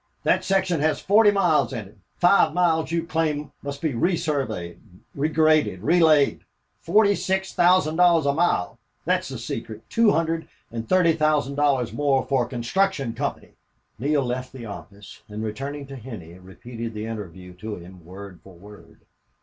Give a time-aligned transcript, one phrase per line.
[0.23, 1.97] That section has forty miles in it.
[2.17, 4.79] Five miles you claim must be resurveyed
[5.15, 6.39] regraded relaid.
[6.79, 8.79] Forty six thousand dollars a mile!...
[9.05, 13.53] That's the secret two hundred and thirty thousand dollars more for a construction company!"
[13.99, 18.55] Neale left the office and, returning to Henney, repeated the interview to him word for
[18.55, 19.01] word.